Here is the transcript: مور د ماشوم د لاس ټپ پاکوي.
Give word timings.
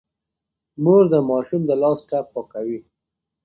مور 0.83 1.03
د 1.13 1.15
ماشوم 1.29 1.61
د 1.69 1.71
لاس 1.81 1.99
ټپ 2.09 2.25
پاکوي. 2.33 2.79